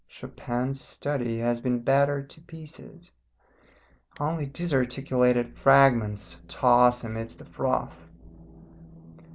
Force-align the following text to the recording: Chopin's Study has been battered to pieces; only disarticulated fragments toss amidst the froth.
Chopin's 0.07 0.81
Study 0.81 1.37
has 1.37 1.61
been 1.61 1.81
battered 1.83 2.31
to 2.31 2.41
pieces; 2.41 3.11
only 4.19 4.47
disarticulated 4.47 5.53
fragments 5.55 6.37
toss 6.47 7.03
amidst 7.03 7.37
the 7.37 7.45
froth. 7.45 8.03